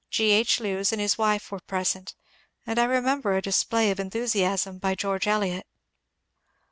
G. 0.09 0.31
H. 0.31 0.59
Lewes 0.59 0.91
and 0.91 0.99
his 0.99 1.19
wife 1.19 1.51
were 1.51 1.59
present, 1.59 2.15
and 2.65 2.79
I 2.79 2.85
remember 2.85 3.35
a 3.35 3.39
display 3.43 3.91
of 3.91 3.99
en 3.99 4.09
thusiasm 4.09 4.79
by 4.79 4.95
George 4.95 5.27
Eliot. 5.27 5.67